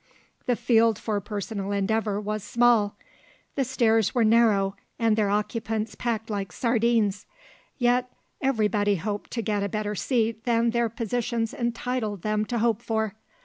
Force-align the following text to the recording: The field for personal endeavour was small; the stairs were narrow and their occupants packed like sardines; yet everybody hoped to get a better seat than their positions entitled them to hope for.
The 0.47 0.55
field 0.55 0.97
for 0.97 1.21
personal 1.21 1.71
endeavour 1.71 2.19
was 2.19 2.43
small; 2.43 2.95
the 3.53 3.63
stairs 3.63 4.15
were 4.15 4.23
narrow 4.23 4.75
and 4.97 5.15
their 5.15 5.29
occupants 5.29 5.93
packed 5.93 6.27
like 6.27 6.51
sardines; 6.51 7.27
yet 7.77 8.11
everybody 8.41 8.95
hoped 8.95 9.29
to 9.33 9.43
get 9.43 9.61
a 9.61 9.69
better 9.69 9.93
seat 9.93 10.43
than 10.45 10.71
their 10.71 10.89
positions 10.89 11.53
entitled 11.53 12.23
them 12.23 12.45
to 12.45 12.57
hope 12.57 12.81
for. 12.81 13.13